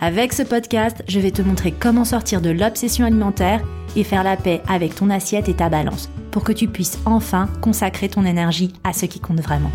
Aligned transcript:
Avec 0.00 0.32
ce 0.32 0.42
podcast, 0.42 1.02
je 1.08 1.20
vais 1.20 1.30
te 1.30 1.42
montrer 1.42 1.72
comment 1.72 2.04
sortir 2.04 2.40
de 2.40 2.50
l'obsession 2.50 3.04
alimentaire 3.04 3.62
et 3.96 4.04
faire 4.04 4.22
la 4.22 4.36
paix 4.36 4.62
avec 4.68 4.94
ton 4.94 5.10
assiette 5.10 5.48
et 5.48 5.54
ta 5.54 5.68
balance 5.68 6.08
pour 6.30 6.44
que 6.44 6.52
tu 6.52 6.68
puisses 6.68 6.98
enfin 7.04 7.48
consacrer 7.60 8.08
ton 8.08 8.24
énergie 8.24 8.72
à 8.84 8.92
ce 8.92 9.06
qui 9.06 9.20
compte 9.20 9.40
vraiment. 9.40 9.72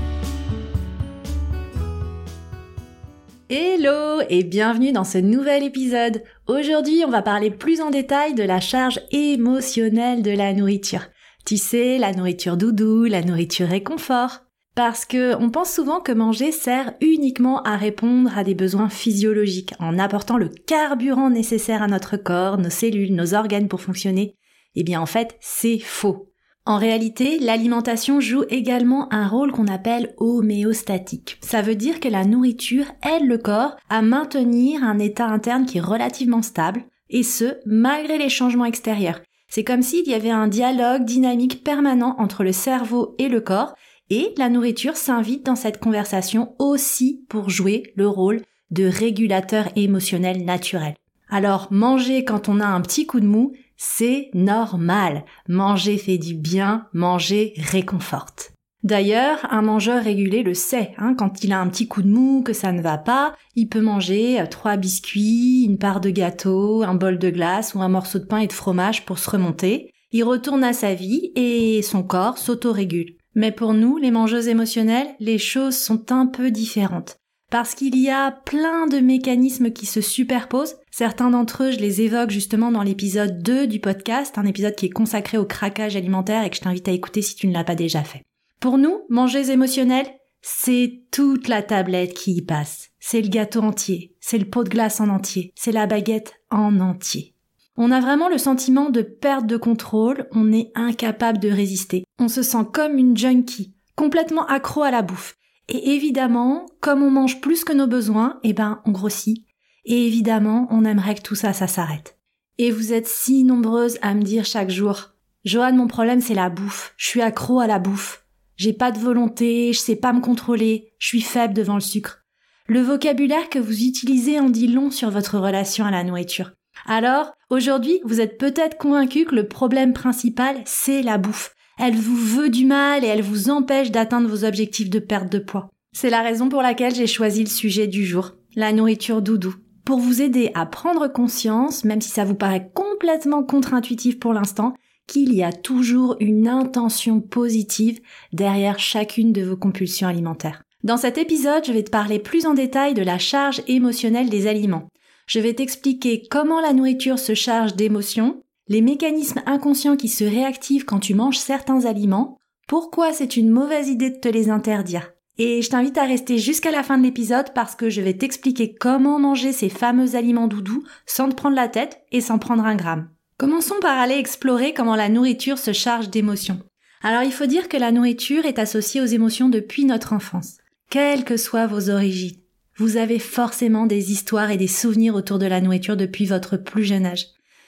Hello 3.49 4.21
et 4.29 4.43
bienvenue 4.43 4.93
dans 4.93 5.03
ce 5.03 5.17
nouvel 5.17 5.63
épisode. 5.63 6.23
Aujourd'hui, 6.47 7.03
on 7.05 7.11
va 7.11 7.21
parler 7.21 7.51
plus 7.51 7.81
en 7.81 7.91
détail 7.91 8.33
de 8.33 8.43
la 8.43 8.59
charge 8.59 8.99
émotionnelle 9.11 10.21
de 10.23 10.31
la 10.31 10.53
nourriture. 10.53 11.07
Tu 11.45 11.57
sais, 11.57 11.97
la 11.97 12.13
nourriture 12.13 12.57
doudou, 12.57 13.03
la 13.03 13.21
nourriture 13.21 13.67
réconfort. 13.67 14.39
Parce 14.75 15.05
que 15.05 15.35
on 15.35 15.51
pense 15.51 15.71
souvent 15.71 15.99
que 15.99 16.11
manger 16.11 16.51
sert 16.51 16.93
uniquement 16.99 17.61
à 17.61 17.77
répondre 17.77 18.35
à 18.35 18.43
des 18.43 18.55
besoins 18.55 18.89
physiologiques 18.89 19.73
en 19.79 19.99
apportant 19.99 20.37
le 20.37 20.49
carburant 20.49 21.29
nécessaire 21.29 21.83
à 21.83 21.87
notre 21.87 22.17
corps, 22.17 22.57
nos 22.57 22.71
cellules, 22.71 23.13
nos 23.13 23.35
organes 23.35 23.67
pour 23.67 23.81
fonctionner. 23.81 24.35
Eh 24.75 24.83
bien 24.83 24.99
en 24.99 25.05
fait, 25.05 25.37
c'est 25.39 25.77
faux. 25.77 26.29
En 26.65 26.77
réalité, 26.77 27.39
l'alimentation 27.39 28.21
joue 28.21 28.45
également 28.49 29.13
un 29.13 29.27
rôle 29.27 29.51
qu'on 29.51 29.67
appelle 29.67 30.13
homéostatique. 30.17 31.37
Ça 31.41 31.61
veut 31.61 31.75
dire 31.75 31.99
que 31.99 32.07
la 32.07 32.23
nourriture 32.23 32.85
aide 33.03 33.27
le 33.27 33.37
corps 33.37 33.75
à 33.89 34.01
maintenir 34.01 34.81
un 34.83 34.97
état 34.97 35.27
interne 35.27 35.65
qui 35.65 35.79
est 35.79 35.81
relativement 35.81 36.41
stable, 36.41 36.85
et 37.09 37.21
ce, 37.23 37.57
malgré 37.65 38.17
les 38.17 38.29
changements 38.29 38.65
extérieurs. 38.65 39.19
C'est 39.49 39.65
comme 39.65 39.81
s'il 39.81 40.07
y 40.07 40.13
avait 40.13 40.31
un 40.31 40.47
dialogue 40.47 41.03
dynamique 41.03 41.65
permanent 41.65 42.15
entre 42.17 42.43
le 42.45 42.53
cerveau 42.53 43.13
et 43.19 43.27
le 43.27 43.41
corps, 43.41 43.75
et 44.13 44.31
la 44.37 44.49
nourriture 44.49 44.95
s'invite 44.95 45.43
dans 45.43 45.55
cette 45.55 45.79
conversation 45.79 46.53
aussi 46.59 47.25
pour 47.29 47.49
jouer 47.49 47.93
le 47.95 48.07
rôle 48.07 48.41
de 48.69 48.85
régulateur 48.85 49.69
émotionnel 49.75 50.45
naturel. 50.45 50.93
Alors 51.29 51.67
manger 51.71 52.23
quand 52.23 52.47
on 52.47 52.59
a 52.59 52.67
un 52.67 52.81
petit 52.81 53.07
coup 53.07 53.19
de 53.19 53.25
mou, 53.25 53.53
c'est 53.75 54.29
normal. 54.35 55.25
Manger 55.49 55.97
fait 55.97 56.19
du 56.19 56.35
bien, 56.35 56.87
manger 56.93 57.53
réconforte. 57.57 58.53
D'ailleurs, 58.83 59.47
un 59.49 59.63
mangeur 59.63 60.03
régulé 60.03 60.43
le 60.43 60.53
sait, 60.53 60.91
hein, 60.97 61.15
quand 61.17 61.43
il 61.43 61.51
a 61.51 61.59
un 61.59 61.67
petit 61.69 61.87
coup 61.87 62.03
de 62.03 62.09
mou, 62.09 62.43
que 62.43 62.53
ça 62.53 62.71
ne 62.71 62.81
va 62.81 62.99
pas, 62.99 63.33
il 63.55 63.69
peut 63.69 63.81
manger 63.81 64.41
euh, 64.41 64.45
trois 64.45 64.75
biscuits, 64.75 65.63
une 65.63 65.77
part 65.77 66.01
de 66.01 66.09
gâteau, 66.09 66.83
un 66.83 66.93
bol 66.93 67.17
de 67.17 67.29
glace 67.29 67.73
ou 67.73 67.81
un 67.81 67.87
morceau 67.87 68.19
de 68.19 68.25
pain 68.25 68.39
et 68.39 68.47
de 68.47 68.53
fromage 68.53 69.05
pour 69.05 69.19
se 69.19 69.29
remonter. 69.29 69.89
Il 70.11 70.25
retourne 70.25 70.65
à 70.65 70.73
sa 70.73 70.93
vie 70.93 71.31
et 71.35 71.81
son 71.81 72.03
corps 72.03 72.37
s'autorégule. 72.37 73.15
Mais 73.35 73.51
pour 73.51 73.73
nous, 73.73 73.97
les 73.97 74.11
mangeuses 74.11 74.47
émotionnelles, 74.47 75.15
les 75.19 75.37
choses 75.37 75.75
sont 75.75 76.11
un 76.11 76.27
peu 76.27 76.51
différentes. 76.51 77.17
Parce 77.51 77.75
qu'il 77.75 77.95
y 77.97 78.09
a 78.09 78.31
plein 78.31 78.87
de 78.87 78.99
mécanismes 78.99 79.71
qui 79.71 79.85
se 79.85 80.01
superposent. 80.01 80.77
Certains 80.89 81.29
d'entre 81.29 81.65
eux, 81.65 81.71
je 81.71 81.79
les 81.79 82.01
évoque 82.01 82.31
justement 82.31 82.71
dans 82.71 82.81
l'épisode 82.81 83.43
2 83.43 83.67
du 83.67 83.79
podcast, 83.79 84.37
un 84.37 84.45
épisode 84.45 84.75
qui 84.75 84.87
est 84.87 84.89
consacré 84.89 85.37
au 85.37 85.45
craquage 85.45 85.95
alimentaire 85.95 86.43
et 86.43 86.49
que 86.49 86.55
je 86.55 86.61
t'invite 86.61 86.87
à 86.87 86.93
écouter 86.93 87.21
si 87.21 87.35
tu 87.35 87.47
ne 87.47 87.53
l'as 87.53 87.63
pas 87.63 87.75
déjà 87.75 88.03
fait. 88.03 88.23
Pour 88.59 88.77
nous, 88.77 89.01
mangeuses 89.09 89.51
émotionnelles, 89.51 90.11
c'est 90.41 91.03
toute 91.11 91.47
la 91.47 91.61
tablette 91.61 92.13
qui 92.13 92.33
y 92.33 92.41
passe. 92.41 92.89
C'est 92.99 93.21
le 93.21 93.29
gâteau 93.29 93.61
entier, 93.61 94.15
c'est 94.19 94.37
le 94.37 94.49
pot 94.49 94.63
de 94.63 94.69
glace 94.69 94.99
en 94.99 95.09
entier, 95.09 95.53
c'est 95.55 95.71
la 95.71 95.85
baguette 95.85 96.33
en 96.49 96.79
entier. 96.79 97.32
On 97.75 97.89
a 97.89 97.99
vraiment 97.99 98.29
le 98.29 98.37
sentiment 98.37 98.89
de 98.91 99.01
perte 99.01 99.47
de 99.47 99.57
contrôle, 99.57 100.27
on 100.31 100.51
est 100.51 100.71
incapable 100.75 101.39
de 101.39 101.49
résister. 101.49 102.03
On 102.19 102.27
se 102.27 102.43
sent 102.43 102.65
comme 102.71 102.97
une 102.97 103.17
junkie, 103.17 103.73
complètement 103.95 104.45
accro 104.45 104.83
à 104.83 104.91
la 104.91 105.01
bouffe. 105.01 105.35
Et 105.69 105.95
évidemment, 105.95 106.67
comme 106.81 107.01
on 107.01 107.09
mange 107.09 107.41
plus 107.41 107.63
que 107.63 107.73
nos 107.73 107.87
besoins, 107.87 108.39
eh 108.43 108.53
ben, 108.53 108.81
on 108.85 108.91
grossit. 108.91 109.43
Et 109.85 110.05
évidemment, 110.05 110.67
on 110.69 110.85
aimerait 110.85 111.15
que 111.15 111.21
tout 111.21 111.35
ça, 111.35 111.51
ça 111.51 111.67
s'arrête. 111.67 112.19
Et 112.59 112.69
vous 112.69 112.93
êtes 112.93 113.07
si 113.07 113.43
nombreuses 113.43 113.97
à 114.01 114.13
me 114.13 114.21
dire 114.21 114.45
chaque 114.45 114.69
jour, 114.69 115.13
Joanne, 115.43 115.75
mon 115.75 115.87
problème, 115.87 116.21
c'est 116.21 116.35
la 116.35 116.49
bouffe. 116.49 116.93
Je 116.95 117.07
suis 117.07 117.21
accro 117.21 117.59
à 117.59 117.67
la 117.67 117.79
bouffe. 117.79 118.25
J'ai 118.55 118.73
pas 118.73 118.91
de 118.91 118.99
volonté, 118.99 119.73
je 119.73 119.79
sais 119.79 119.95
pas 119.95 120.13
me 120.13 120.21
contrôler, 120.21 120.93
je 120.99 121.07
suis 121.07 121.21
faible 121.21 121.55
devant 121.55 121.73
le 121.73 121.81
sucre. 121.81 122.19
Le 122.67 122.81
vocabulaire 122.81 123.49
que 123.49 123.59
vous 123.59 123.83
utilisez 123.83 124.39
en 124.39 124.49
dit 124.49 124.67
long 124.67 124.91
sur 124.91 125.09
votre 125.09 125.39
relation 125.39 125.85
à 125.85 125.91
la 125.91 126.03
nourriture. 126.03 126.51
Alors, 126.85 127.33
aujourd'hui, 127.49 128.01
vous 128.03 128.21
êtes 128.21 128.37
peut-être 128.37 128.77
convaincu 128.77 129.25
que 129.25 129.35
le 129.35 129.47
problème 129.47 129.93
principal, 129.93 130.57
c'est 130.65 131.01
la 131.01 131.17
bouffe. 131.17 131.55
Elle 131.79 131.95
vous 131.95 132.15
veut 132.15 132.49
du 132.49 132.65
mal 132.65 133.03
et 133.03 133.07
elle 133.07 133.21
vous 133.21 133.49
empêche 133.49 133.91
d'atteindre 133.91 134.29
vos 134.29 134.45
objectifs 134.45 134.89
de 134.89 134.99
perte 134.99 135.31
de 135.31 135.39
poids. 135.39 135.69
C'est 135.91 136.09
la 136.09 136.21
raison 136.21 136.49
pour 136.49 136.61
laquelle 136.61 136.93
j'ai 136.93 137.07
choisi 137.07 137.43
le 137.43 137.49
sujet 137.49 137.87
du 137.87 138.05
jour, 138.05 138.33
la 138.55 138.73
nourriture 138.73 139.21
doudou. 139.21 139.55
Pour 139.85 139.99
vous 139.99 140.21
aider 140.21 140.51
à 140.53 140.65
prendre 140.65 141.07
conscience, 141.07 141.83
même 141.83 142.01
si 142.01 142.09
ça 142.09 142.25
vous 142.25 142.35
paraît 142.35 142.71
complètement 142.73 143.43
contre-intuitif 143.43 144.19
pour 144.19 144.33
l'instant, 144.33 144.73
qu'il 145.07 145.33
y 145.33 145.43
a 145.43 145.51
toujours 145.51 146.15
une 146.19 146.47
intention 146.47 147.19
positive 147.19 147.99
derrière 148.31 148.79
chacune 148.79 149.33
de 149.33 149.43
vos 149.43 149.57
compulsions 149.57 150.07
alimentaires. 150.07 150.63
Dans 150.83 150.97
cet 150.97 151.17
épisode, 151.17 151.65
je 151.65 151.73
vais 151.73 151.83
te 151.83 151.91
parler 151.91 152.19
plus 152.19 152.45
en 152.45 152.53
détail 152.53 152.93
de 152.93 153.03
la 153.03 153.17
charge 153.17 153.61
émotionnelle 153.67 154.29
des 154.29 154.47
aliments. 154.47 154.89
Je 155.25 155.39
vais 155.39 155.53
t'expliquer 155.53 156.23
comment 156.29 156.59
la 156.59 156.73
nourriture 156.73 157.19
se 157.19 157.33
charge 157.33 157.75
d'émotions, 157.75 158.41
les 158.67 158.81
mécanismes 158.81 159.41
inconscients 159.45 159.97
qui 159.97 160.07
se 160.07 160.23
réactivent 160.23 160.85
quand 160.85 160.99
tu 160.99 161.15
manges 161.15 161.37
certains 161.37 161.85
aliments, 161.85 162.37
pourquoi 162.67 163.13
c'est 163.13 163.37
une 163.37 163.49
mauvaise 163.49 163.89
idée 163.89 164.09
de 164.09 164.19
te 164.19 164.27
les 164.27 164.49
interdire. 164.49 165.11
Et 165.37 165.61
je 165.61 165.69
t'invite 165.69 165.97
à 165.97 166.05
rester 166.05 166.37
jusqu'à 166.37 166.71
la 166.71 166.83
fin 166.83 166.97
de 166.97 167.03
l'épisode 167.03 167.53
parce 167.55 167.75
que 167.75 167.89
je 167.89 168.01
vais 168.01 168.13
t'expliquer 168.13 168.75
comment 168.75 169.19
manger 169.19 169.51
ces 169.51 169.69
fameux 169.69 170.15
aliments 170.15 170.47
doudous 170.47 170.83
sans 171.05 171.29
te 171.29 171.35
prendre 171.35 171.55
la 171.55 171.67
tête 171.67 172.01
et 172.11 172.21
sans 172.21 172.37
prendre 172.37 172.65
un 172.65 172.75
gramme. 172.75 173.09
Commençons 173.37 173.79
par 173.81 173.97
aller 173.97 174.15
explorer 174.15 174.73
comment 174.73 174.95
la 174.95 175.09
nourriture 175.09 175.57
se 175.57 175.73
charge 175.73 176.09
d'émotions. 176.09 176.59
Alors 177.01 177.23
il 177.23 177.31
faut 177.31 177.47
dire 177.47 177.67
que 177.67 177.77
la 177.77 177.91
nourriture 177.91 178.45
est 178.45 178.59
associée 178.59 179.01
aux 179.01 179.05
émotions 179.05 179.49
depuis 179.49 179.85
notre 179.85 180.13
enfance, 180.13 180.57
quelles 180.89 181.25
que 181.25 181.35
soient 181.35 181.67
vos 181.67 181.89
origines. 181.89 182.42
Vous 182.77 182.97
avez 182.97 183.19
forcément 183.19 183.85
des 183.85 184.11
histoires 184.11 184.51
et 184.51 184.57
des 184.57 184.67
souvenirs 184.67 185.15
autour 185.15 185.37
de 185.39 185.45
la 185.45 185.61
nourriture 185.61 185.95
depuis 185.95 186.25
votre 186.25 186.57
plus 186.57 186.83
jeune 186.83 187.05
âge. 187.05 187.27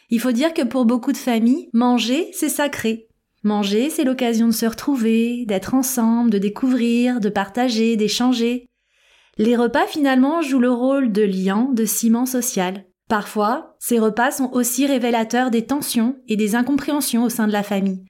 Il 0.09 0.19
faut 0.19 0.31
dire 0.31 0.53
que 0.53 0.63
pour 0.63 0.85
beaucoup 0.85 1.11
de 1.11 1.17
familles, 1.17 1.69
manger, 1.73 2.29
c'est 2.33 2.49
sacré. 2.49 3.07
Manger, 3.43 3.89
c'est 3.91 4.03
l'occasion 4.03 4.47
de 4.47 4.53
se 4.53 4.65
retrouver, 4.65 5.45
d'être 5.45 5.75
ensemble, 5.75 6.31
de 6.31 6.39
découvrir, 6.39 7.19
de 7.19 7.29
partager, 7.29 7.95
d'échanger. 7.95 8.65
Les 9.37 9.55
repas 9.55 9.85
finalement 9.85 10.41
jouent 10.41 10.59
le 10.59 10.71
rôle 10.71 11.11
de 11.11 11.21
lien, 11.21 11.69
de 11.73 11.85
ciment 11.85 12.25
social. 12.25 12.85
Parfois, 13.07 13.75
ces 13.79 13.99
repas 13.99 14.31
sont 14.31 14.49
aussi 14.53 14.87
révélateurs 14.87 15.51
des 15.51 15.65
tensions 15.65 16.15
et 16.27 16.37
des 16.37 16.55
incompréhensions 16.55 17.23
au 17.23 17.29
sein 17.29 17.45
de 17.45 17.53
la 17.53 17.61
famille. 17.61 18.03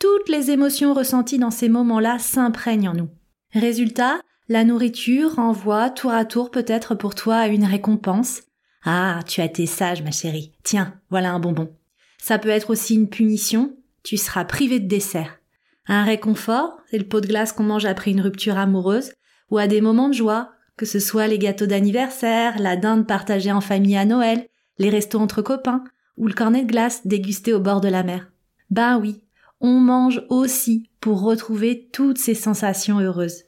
Toutes 0.00 0.28
les 0.28 0.50
émotions 0.50 0.94
ressenties 0.94 1.38
dans 1.38 1.50
ces 1.50 1.68
moments-là 1.68 2.18
s'imprègnent 2.18 2.88
en 2.88 2.94
nous. 2.94 3.10
Résultat, 3.52 4.20
la 4.50 4.64
nourriture 4.64 5.36
renvoie 5.36 5.90
tour 5.90 6.10
à 6.10 6.24
tour 6.24 6.50
peut-être 6.50 6.96
pour 6.96 7.14
toi 7.14 7.46
une 7.46 7.64
récompense. 7.64 8.42
Ah, 8.84 9.20
tu 9.24 9.40
as 9.40 9.44
été 9.44 9.64
sage, 9.64 10.02
ma 10.02 10.10
chérie. 10.10 10.50
Tiens, 10.64 10.98
voilà 11.08 11.30
un 11.30 11.38
bonbon. 11.38 11.72
Ça 12.18 12.36
peut 12.36 12.48
être 12.48 12.70
aussi 12.70 12.96
une 12.96 13.08
punition. 13.08 13.76
Tu 14.02 14.16
seras 14.16 14.44
privé 14.44 14.80
de 14.80 14.88
dessert. 14.88 15.38
Un 15.86 16.02
réconfort, 16.02 16.78
c'est 16.90 16.98
le 16.98 17.06
pot 17.06 17.20
de 17.20 17.28
glace 17.28 17.52
qu'on 17.52 17.62
mange 17.62 17.84
après 17.84 18.10
une 18.10 18.20
rupture 18.20 18.58
amoureuse, 18.58 19.12
ou 19.52 19.58
à 19.58 19.68
des 19.68 19.80
moments 19.80 20.08
de 20.08 20.14
joie, 20.14 20.50
que 20.76 20.84
ce 20.84 20.98
soit 20.98 21.28
les 21.28 21.38
gâteaux 21.38 21.66
d'anniversaire, 21.66 22.58
la 22.58 22.74
dinde 22.74 23.06
partagée 23.06 23.52
en 23.52 23.60
famille 23.60 23.96
à 23.96 24.04
Noël, 24.04 24.48
les 24.78 24.90
restos 24.90 25.20
entre 25.20 25.42
copains, 25.42 25.84
ou 26.16 26.26
le 26.26 26.34
cornet 26.34 26.64
de 26.64 26.72
glace 26.72 27.06
dégusté 27.06 27.54
au 27.54 27.60
bord 27.60 27.80
de 27.80 27.88
la 27.88 28.02
mer. 28.02 28.32
Ben 28.68 28.98
oui, 28.98 29.22
on 29.60 29.78
mange 29.78 30.24
aussi 30.28 30.90
pour 31.00 31.22
retrouver 31.22 31.88
toutes 31.92 32.18
ces 32.18 32.34
sensations 32.34 32.98
heureuses. 32.98 33.44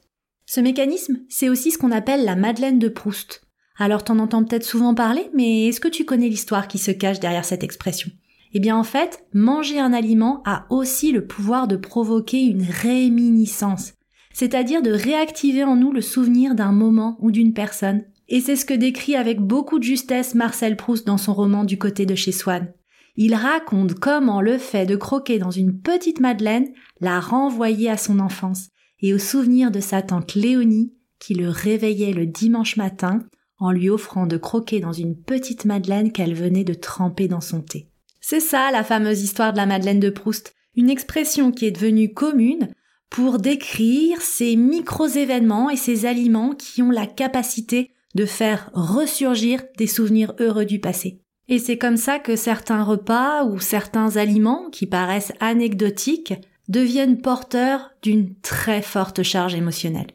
Ce 0.53 0.59
mécanisme, 0.59 1.17
c'est 1.29 1.49
aussi 1.49 1.71
ce 1.71 1.79
qu'on 1.79 1.89
appelle 1.89 2.25
la 2.25 2.35
Madeleine 2.35 2.77
de 2.77 2.87
Proust. 2.87 3.41
Alors 3.79 4.03
t'en 4.03 4.19
entends 4.19 4.43
peut-être 4.43 4.63
souvent 4.63 4.93
parler, 4.93 5.27
mais 5.33 5.65
est-ce 5.65 5.79
que 5.79 5.87
tu 5.87 6.05
connais 6.05 6.29
l'histoire 6.29 6.67
qui 6.67 6.77
se 6.77 6.91
cache 6.91 7.19
derrière 7.19 7.43
cette 7.43 7.63
expression? 7.63 8.11
Eh 8.53 8.59
bien 8.59 8.77
en 8.77 8.83
fait, 8.83 9.25
manger 9.33 9.79
un 9.79 9.93
aliment 9.93 10.43
a 10.45 10.67
aussi 10.69 11.11
le 11.11 11.25
pouvoir 11.25 11.67
de 11.67 11.75
provoquer 11.75 12.43
une 12.43 12.61
réminiscence, 12.61 13.93
c'est-à-dire 14.31 14.83
de 14.83 14.91
réactiver 14.91 15.63
en 15.63 15.75
nous 15.75 15.91
le 15.91 16.01
souvenir 16.01 16.53
d'un 16.53 16.71
moment 16.71 17.17
ou 17.19 17.31
d'une 17.31 17.55
personne, 17.55 18.03
Et 18.29 18.39
c'est 18.39 18.55
ce 18.55 18.65
que 18.65 18.75
décrit 18.75 19.15
avec 19.15 19.39
beaucoup 19.39 19.79
de 19.79 19.83
justesse 19.83 20.35
Marcel 20.35 20.77
Proust 20.77 21.07
dans 21.07 21.17
son 21.17 21.33
roman 21.33 21.63
Du 21.63 21.79
côté 21.79 22.05
de 22.05 22.13
chez 22.13 22.31
Swann. 22.31 22.71
Il 23.15 23.33
raconte 23.33 23.95
comment 23.95 24.39
le 24.39 24.59
fait 24.59 24.85
de 24.85 24.97
croquer 24.97 25.39
dans 25.39 25.49
une 25.49 25.79
petite 25.79 26.19
madeleine 26.19 26.67
l'a 27.01 27.19
renvoyé 27.19 27.89
à 27.89 27.97
son 27.97 28.19
enfance 28.19 28.69
et 29.03 29.13
au 29.13 29.19
souvenir 29.19 29.69
de 29.69 29.81
sa 29.81 30.01
tante 30.01 30.33
Léonie 30.33 30.93
qui 31.19 31.35
le 31.35 31.49
réveillait 31.49 32.13
le 32.13 32.25
dimanche 32.25 32.77
matin 32.77 33.19
en 33.59 33.71
lui 33.71 33.89
offrant 33.89 34.25
de 34.25 34.37
croquer 34.37 34.79
dans 34.79 34.93
une 34.93 35.15
petite 35.15 35.65
madeleine 35.65 36.11
qu'elle 36.11 36.33
venait 36.33 36.63
de 36.63 36.73
tremper 36.73 37.27
dans 37.27 37.41
son 37.41 37.61
thé. 37.61 37.89
C'est 38.19 38.39
ça 38.39 38.71
la 38.71 38.83
fameuse 38.83 39.21
histoire 39.21 39.51
de 39.51 39.57
la 39.57 39.65
madeleine 39.65 39.99
de 39.99 40.09
Proust, 40.09 40.55
une 40.75 40.89
expression 40.89 41.51
qui 41.51 41.65
est 41.65 41.71
devenue 41.71 42.13
commune 42.13 42.69
pour 43.09 43.37
décrire 43.37 44.21
ces 44.21 44.55
micro-événements 44.55 45.69
et 45.69 45.77
ces 45.77 46.05
aliments 46.05 46.55
qui 46.55 46.81
ont 46.81 46.89
la 46.89 47.05
capacité 47.05 47.91
de 48.15 48.25
faire 48.25 48.71
ressurgir 48.73 49.61
des 49.77 49.87
souvenirs 49.87 50.33
heureux 50.39 50.65
du 50.65 50.79
passé. 50.79 51.21
Et 51.49 51.59
c'est 51.59 51.77
comme 51.77 51.97
ça 51.97 52.19
que 52.19 52.35
certains 52.35 52.83
repas 52.83 53.43
ou 53.43 53.59
certains 53.59 54.15
aliments 54.15 54.69
qui 54.71 54.87
paraissent 54.87 55.33
anecdotiques 55.41 56.33
deviennent 56.67 57.21
porteurs 57.21 57.91
d'une 58.01 58.35
très 58.41 58.81
forte 58.81 59.23
charge 59.23 59.55
émotionnelle. 59.55 60.11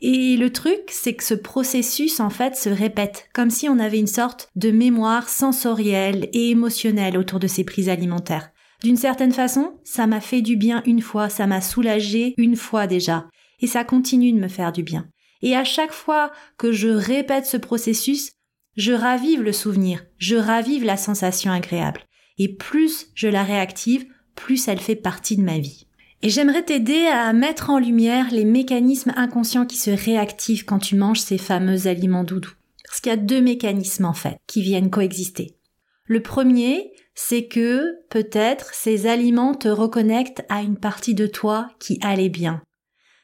Et 0.00 0.36
le 0.36 0.52
truc, 0.52 0.82
c'est 0.88 1.14
que 1.14 1.24
ce 1.24 1.34
processus, 1.34 2.20
en 2.20 2.30
fait, 2.30 2.54
se 2.54 2.68
répète, 2.68 3.28
comme 3.34 3.50
si 3.50 3.68
on 3.68 3.78
avait 3.78 3.98
une 3.98 4.06
sorte 4.06 4.48
de 4.54 4.70
mémoire 4.70 5.28
sensorielle 5.28 6.28
et 6.32 6.50
émotionnelle 6.50 7.18
autour 7.18 7.40
de 7.40 7.48
ces 7.48 7.64
prises 7.64 7.88
alimentaires. 7.88 8.50
D'une 8.82 8.96
certaine 8.96 9.32
façon, 9.32 9.80
ça 9.82 10.06
m'a 10.06 10.20
fait 10.20 10.40
du 10.40 10.56
bien 10.56 10.82
une 10.86 11.02
fois, 11.02 11.28
ça 11.28 11.48
m'a 11.48 11.60
soulagé 11.60 12.34
une 12.36 12.54
fois 12.54 12.86
déjà, 12.86 13.26
et 13.60 13.66
ça 13.66 13.82
continue 13.82 14.32
de 14.32 14.38
me 14.38 14.46
faire 14.46 14.70
du 14.70 14.84
bien. 14.84 15.08
Et 15.42 15.56
à 15.56 15.64
chaque 15.64 15.92
fois 15.92 16.30
que 16.58 16.70
je 16.70 16.88
répète 16.88 17.46
ce 17.46 17.56
processus, 17.56 18.30
je 18.76 18.92
ravive 18.92 19.42
le 19.42 19.52
souvenir, 19.52 20.04
je 20.18 20.36
ravive 20.36 20.84
la 20.84 20.96
sensation 20.96 21.50
agréable. 21.50 22.04
Et 22.38 22.54
plus 22.54 23.08
je 23.14 23.26
la 23.26 23.42
réactive, 23.42 24.06
plus 24.38 24.68
elle 24.68 24.80
fait 24.80 24.96
partie 24.96 25.36
de 25.36 25.42
ma 25.42 25.58
vie. 25.58 25.86
Et 26.22 26.30
j'aimerais 26.30 26.64
t'aider 26.64 27.06
à 27.06 27.32
mettre 27.32 27.70
en 27.70 27.78
lumière 27.78 28.28
les 28.32 28.44
mécanismes 28.44 29.12
inconscients 29.16 29.66
qui 29.66 29.76
se 29.76 29.90
réactivent 29.90 30.64
quand 30.64 30.78
tu 30.78 30.96
manges 30.96 31.20
ces 31.20 31.38
fameux 31.38 31.86
aliments 31.86 32.24
doudous. 32.24 32.54
Parce 32.84 33.00
qu'il 33.00 33.10
y 33.10 33.14
a 33.14 33.18
deux 33.18 33.40
mécanismes 33.40 34.06
en 34.06 34.14
fait 34.14 34.38
qui 34.46 34.62
viennent 34.62 34.90
coexister. 34.90 35.56
Le 36.06 36.22
premier, 36.22 36.90
c'est 37.14 37.46
que 37.46 37.84
peut-être 38.08 38.72
ces 38.72 39.06
aliments 39.06 39.54
te 39.54 39.68
reconnectent 39.68 40.44
à 40.48 40.62
une 40.62 40.78
partie 40.78 41.14
de 41.14 41.26
toi 41.26 41.68
qui 41.78 41.98
allait 42.02 42.30
bien, 42.30 42.62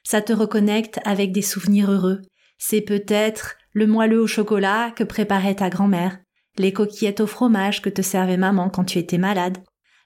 ça 0.04 0.20
te 0.20 0.32
reconnecte 0.32 1.00
avec 1.04 1.32
des 1.32 1.42
souvenirs 1.42 1.90
heureux. 1.90 2.20
C'est 2.58 2.82
peut-être 2.82 3.56
le 3.72 3.86
moelleux 3.86 4.20
au 4.20 4.26
chocolat 4.26 4.92
que 4.94 5.02
préparait 5.02 5.56
ta 5.56 5.70
grand-mère, 5.70 6.18
les 6.58 6.72
coquillettes 6.72 7.20
au 7.20 7.26
fromage 7.26 7.82
que 7.82 7.88
te 7.88 8.02
servait 8.02 8.36
maman 8.36 8.68
quand 8.68 8.84
tu 8.84 8.98
étais 8.98 9.18
malade, 9.18 9.58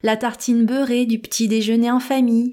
la 0.03 0.17
tartine 0.17 0.65
beurrée 0.65 1.06
du 1.06 1.19
petit 1.19 1.49
déjeuner 1.49 1.91
en 1.91 2.00
famille, 2.00 2.53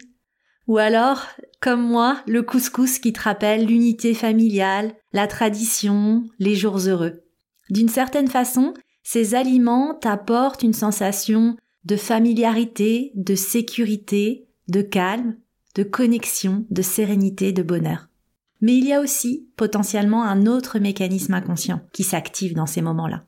ou 0.67 0.77
alors, 0.77 1.21
comme 1.61 1.81
moi, 1.81 2.21
le 2.25 2.41
couscous 2.41 2.97
qui 2.99 3.13
te 3.13 3.21
rappelle 3.21 3.65
l'unité 3.65 4.13
familiale, 4.13 4.93
la 5.13 5.27
tradition, 5.27 6.23
les 6.39 6.55
jours 6.55 6.79
heureux. 6.79 7.23
D'une 7.69 7.89
certaine 7.89 8.27
façon, 8.27 8.73
ces 9.03 9.35
aliments 9.35 9.93
t'apportent 9.93 10.63
une 10.63 10.73
sensation 10.73 11.55
de 11.83 11.95
familiarité, 11.95 13.11
de 13.13 13.35
sécurité, 13.35 14.47
de 14.67 14.81
calme, 14.81 15.37
de 15.75 15.83
connexion, 15.83 16.65
de 16.71 16.81
sérénité, 16.81 17.51
de 17.51 17.61
bonheur. 17.61 18.07
Mais 18.61 18.75
il 18.75 18.85
y 18.85 18.93
a 18.93 19.01
aussi 19.01 19.47
potentiellement 19.57 20.23
un 20.23 20.47
autre 20.47 20.79
mécanisme 20.79 21.33
inconscient 21.35 21.81
qui 21.93 22.03
s'active 22.03 22.55
dans 22.55 22.65
ces 22.65 22.81
moments-là. 22.81 23.25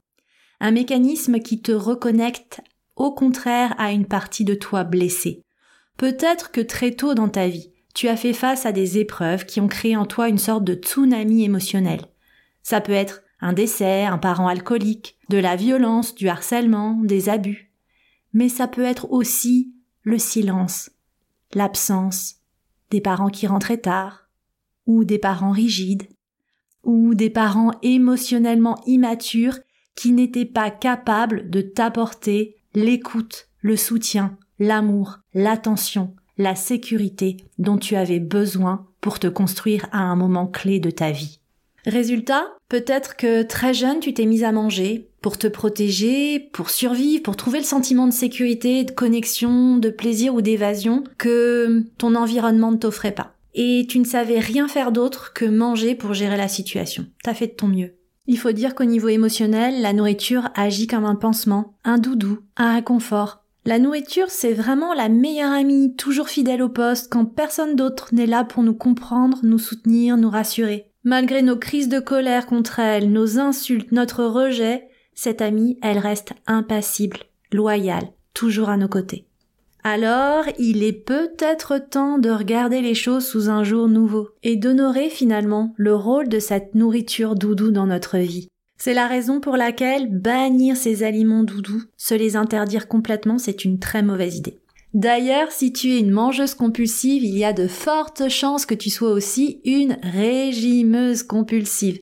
Un 0.60 0.72
mécanisme 0.72 1.40
qui 1.40 1.62
te 1.62 1.72
reconnecte 1.72 2.62
au 2.98 3.12
contraire 3.12 3.74
à 3.78 3.92
une 3.92 4.06
partie 4.06 4.44
de 4.44 4.56
toi 4.56 4.84
blessée. 4.84 5.42
Peut-être 5.98 6.52
que 6.52 6.62
très 6.62 6.92
tôt 6.92 7.14
dans 7.14 7.30
ta 7.30 7.48
vie, 7.48 7.72
tu 7.96 8.08
as 8.08 8.18
fait 8.18 8.34
face 8.34 8.66
à 8.66 8.72
des 8.72 8.98
épreuves 8.98 9.46
qui 9.46 9.62
ont 9.62 9.68
créé 9.68 9.96
en 9.96 10.06
toi 10.06 10.30
une 10.30 10.38
sorte 10.38 10.64
de 10.64 10.74
tsunami 10.74 11.44
émotionnel. 11.44 12.02
Ça 12.62 12.82
peut 12.82 12.92
être 12.92 13.24
un 13.40 13.54
décès, 13.54 14.04
un 14.04 14.18
parent 14.18 14.48
alcoolique, 14.48 15.18
de 15.30 15.38
la 15.38 15.56
violence, 15.56 16.16
du 16.16 16.28
harcèlement, 16.28 17.00
des 17.04 17.30
abus. 17.30 17.72
Mais 18.34 18.50
ça 18.50 18.68
peut 18.68 18.84
être 18.84 19.12
aussi 19.12 19.74
le 20.04 20.20
silence, 20.20 20.92
l'absence, 21.54 22.36
des 22.90 23.02
parents 23.02 23.30
qui 23.30 23.48
rentraient 23.48 23.78
tard, 23.78 24.30
ou 24.86 25.04
des 25.04 25.20
parents 25.20 25.52
rigides, 25.52 26.08
ou 26.84 27.14
des 27.16 27.30
parents 27.30 27.72
émotionnellement 27.82 28.82
immatures 28.86 29.60
qui 29.96 30.12
n'étaient 30.12 30.46
pas 30.46 30.72
capables 30.72 31.50
de 31.50 31.62
t'apporter 31.62 32.56
l'écoute, 32.74 33.50
le 33.62 33.75
soutien, 33.75 34.38
l'amour, 34.60 35.19
l'attention, 35.34 36.14
la 36.38 36.56
sécurité 36.56 37.38
dont 37.58 37.78
tu 37.78 37.96
avais 37.96 38.19
besoin 38.19 38.88
pour 39.02 39.19
te 39.19 39.28
construire 39.28 39.88
à 39.92 40.00
un 40.00 40.16
moment 40.16 40.48
clé 40.48 40.80
de 40.80 40.92
ta 40.92 41.12
vie. 41.12 41.40
Résultat, 41.86 42.46
peut-être 42.68 43.16
que 43.16 43.44
très 43.44 43.74
jeune 43.74 44.00
tu 44.00 44.14
t'es 44.14 44.25
mise 44.25 44.44
à 44.44 44.52
manger 44.52 45.10
pour 45.22 45.38
te 45.38 45.48
protéger, 45.48 46.40
pour 46.40 46.69
survivre, 46.69 47.24
pour 47.24 47.38
trouver 47.38 47.60
le 47.60 47.66
sentiment 47.66 48.08
de 48.08 48.14
sécurité, 48.14 48.84
de 48.84 48.92
connexion, 48.92 49.78
de 49.78 49.90
plaisir 49.90 50.34
ou 50.36 50.42
d'évasion 50.42 51.04
que 51.18 51.86
ton 51.98 52.16
environnement 52.16 52.72
ne 52.72 52.78
t'offrait 52.78 53.13
pas. 53.13 53.34
Et 53.56 53.88
tu 53.90 54.00
ne 54.00 54.06
savais 54.06 54.40
rien 54.40 54.68
faire 54.68 54.92
d'autre 54.92 55.34
que 55.34 55.46
manger 55.46 55.96
pour 55.96 56.13
gérer 56.13 56.38
la 56.38 56.48
situation. 56.48 57.08
T'as 57.24 57.34
fait 57.34 57.48
de 57.48 57.54
ton 57.54 57.68
mieux. 57.68 57.96
Il 58.27 58.38
faut 58.38 58.51
dire 58.51 58.75
qu'au 58.75 58.83
niveau 58.83 59.07
émotionnel, 59.07 59.81
la 59.81 59.94
nourriture 59.94 60.50
agit 60.53 60.85
comme 60.85 61.06
un 61.06 61.15
pansement, 61.15 61.77
un 61.85 61.97
doudou, 61.97 62.39
un 62.57 62.75
réconfort. 62.75 63.44
La 63.65 63.79
nourriture, 63.79 64.29
c'est 64.29 64.53
vraiment 64.53 64.94
la 64.94 65.09
meilleure 65.09 65.51
amie, 65.51 65.95
toujours 65.95 66.29
fidèle 66.29 66.62
au 66.62 66.69
poste, 66.69 67.12
quand 67.12 67.25
personne 67.25 67.75
d'autre 67.75 68.09
n'est 68.13 68.25
là 68.25 68.44
pour 68.44 68.63
nous 68.63 68.74
comprendre, 68.74 69.39
nous 69.44 69.59
soutenir, 69.59 70.18
nous 70.18 70.29
rassurer. 70.29 70.91
Malgré 71.03 71.41
nos 71.41 71.57
crises 71.57 71.89
de 71.89 72.00
colère 72.00 72.47
contre 72.47 72.79
elle, 72.79 73.12
nos 73.12 73.39
insultes, 73.39 73.91
notre 73.91 74.25
rejet, 74.25 74.88
cette 75.13 75.41
amie, 75.41 75.77
elle 75.81 76.00
reste 76.00 76.33
impassible, 76.47 77.19
loyale, 77.51 78.09
toujours 78.33 78.69
à 78.69 78.77
nos 78.77 78.89
côtés. 78.89 79.26
Alors, 79.83 80.45
il 80.59 80.83
est 80.83 81.06
peut-être 81.06 81.77
temps 81.77 82.18
de 82.18 82.29
regarder 82.29 82.81
les 82.81 82.95
choses 82.95 83.25
sous 83.25 83.50
un 83.50 83.63
jour 83.63 83.88
nouveau 83.88 84.29
et 84.44 84.57
d'honorer 84.57 85.09
finalement 85.09 85.74
le 85.77 85.95
rôle 85.95 86.27
de 86.27 86.39
cette 86.39 86.75
nourriture 86.75 87.35
doudou 87.35 87.71
dans 87.71 87.88
notre 87.88 88.18
vie. 88.18 88.50
C'est 88.77 88.94
la 88.94 89.07
raison 89.07 89.39
pour 89.39 89.57
laquelle 89.57 90.07
bannir 90.09 90.75
ces 90.75 91.03
aliments 91.03 91.43
doudous, 91.43 91.84
se 91.98 92.13
les 92.13 92.36
interdire 92.36 92.88
complètement, 92.88 93.38
c'est 93.38 93.65
une 93.65 93.79
très 93.79 94.03
mauvaise 94.03 94.38
idée. 94.38 94.60
D'ailleurs, 94.93 95.51
si 95.51 95.74
tu 95.74 95.93
es 95.93 96.00
une 96.00 96.12
mangeuse 96.12 96.53
compulsive, 96.53 97.24
il 97.24 97.38
y 97.38 97.43
a 97.43 97.53
de 97.53 97.67
fortes 97.67 98.29
chances 98.29 98.65
que 98.65 98.75
tu 98.75 98.89
sois 98.89 99.12
aussi 99.12 99.62
une 99.65 99.98
régimeuse 100.01 101.24
compulsive. 101.24 102.00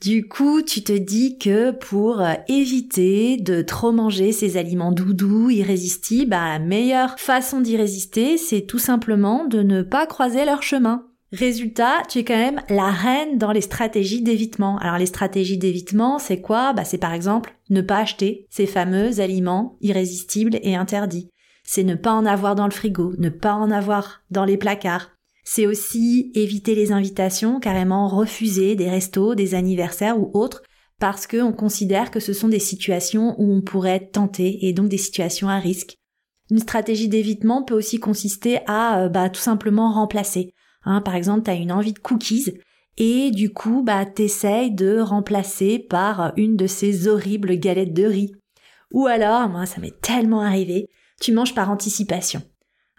Du 0.00 0.26
coup, 0.28 0.62
tu 0.62 0.82
te 0.82 0.92
dis 0.92 1.36
que 1.36 1.72
pour 1.72 2.22
euh, 2.22 2.32
éviter 2.48 3.36
de 3.36 3.60
trop 3.60 3.92
manger 3.92 4.32
ces 4.32 4.56
aliments 4.56 4.92
doudous, 4.92 5.50
irrésistibles, 5.50 6.30
bah, 6.30 6.48
la 6.48 6.58
meilleure 6.58 7.18
façon 7.18 7.60
d'y 7.60 7.76
résister, 7.76 8.38
c'est 8.38 8.62
tout 8.62 8.78
simplement 8.78 9.44
de 9.44 9.62
ne 9.62 9.82
pas 9.82 10.06
croiser 10.06 10.46
leur 10.46 10.62
chemin. 10.62 11.06
Résultat, 11.32 12.02
tu 12.08 12.18
es 12.18 12.24
quand 12.24 12.34
même 12.34 12.62
la 12.70 12.90
reine 12.90 13.38
dans 13.38 13.52
les 13.52 13.60
stratégies 13.60 14.22
d'évitement. 14.22 14.78
Alors 14.78 14.98
les 14.98 15.06
stratégies 15.06 15.58
d'évitement, 15.58 16.18
c'est 16.18 16.40
quoi? 16.40 16.72
Bah 16.72 16.84
c'est 16.84 16.98
par 16.98 17.12
exemple 17.12 17.54
ne 17.68 17.82
pas 17.82 17.98
acheter 17.98 18.46
ces 18.50 18.66
fameux 18.66 19.20
aliments 19.20 19.76
irrésistibles 19.80 20.58
et 20.62 20.74
interdits 20.74 21.28
c'est 21.70 21.84
ne 21.84 21.94
pas 21.94 22.12
en 22.12 22.26
avoir 22.26 22.56
dans 22.56 22.64
le 22.64 22.72
frigo, 22.72 23.14
ne 23.18 23.28
pas 23.28 23.54
en 23.54 23.70
avoir 23.70 24.22
dans 24.32 24.44
les 24.44 24.56
placards. 24.56 25.12
C'est 25.44 25.66
aussi 25.66 26.30
éviter 26.34 26.74
les 26.74 26.92
invitations, 26.92 27.60
carrément 27.60 28.08
refuser 28.08 28.76
des 28.76 28.90
restos, 28.90 29.34
des 29.34 29.54
anniversaires 29.54 30.18
ou 30.18 30.30
autres, 30.34 30.62
parce 30.98 31.26
qu'on 31.26 31.52
considère 31.52 32.10
que 32.10 32.20
ce 32.20 32.32
sont 32.32 32.48
des 32.48 32.58
situations 32.58 33.34
où 33.38 33.52
on 33.52 33.62
pourrait 33.62 33.96
être 33.96 34.12
tenté 34.12 34.66
et 34.66 34.72
donc 34.72 34.88
des 34.88 34.98
situations 34.98 35.48
à 35.48 35.58
risque. 35.58 35.96
Une 36.50 36.58
stratégie 36.58 37.08
d'évitement 37.08 37.62
peut 37.62 37.74
aussi 37.74 37.98
consister 37.98 38.58
à 38.66 39.04
euh, 39.04 39.08
bah, 39.08 39.30
tout 39.30 39.40
simplement 39.40 39.92
remplacer. 39.92 40.52
Hein, 40.84 41.00
par 41.00 41.14
exemple, 41.14 41.44
tu 41.44 41.50
as 41.50 41.54
une 41.54 41.72
envie 41.72 41.92
de 41.92 41.98
cookies 41.98 42.54
et 42.96 43.30
du 43.30 43.52
coup, 43.52 43.82
bah, 43.82 44.04
t'essayes 44.04 44.72
de 44.72 45.00
remplacer 45.00 45.78
par 45.78 46.32
une 46.36 46.56
de 46.56 46.66
ces 46.66 47.08
horribles 47.08 47.56
galettes 47.56 47.94
de 47.94 48.04
riz. 48.04 48.32
Ou 48.92 49.06
alors, 49.06 49.48
moi, 49.48 49.64
ça 49.64 49.80
m'est 49.80 50.00
tellement 50.00 50.42
arrivé, 50.42 50.88
tu 51.20 51.32
manges 51.32 51.54
par 51.54 51.70
anticipation. 51.70 52.42